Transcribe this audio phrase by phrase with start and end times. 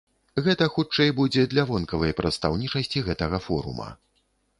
[0.45, 3.87] Гэта хутчэй будзе для вонкавай прадстаўнічасці гэтага форума.